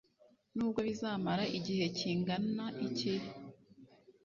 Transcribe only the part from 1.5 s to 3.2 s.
igihe kingana iki